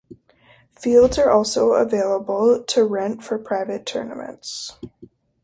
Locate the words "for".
3.23-3.37